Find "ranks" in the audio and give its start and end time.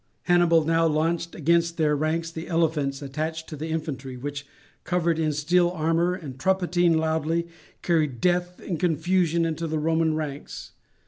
1.95-2.31, 10.15-10.71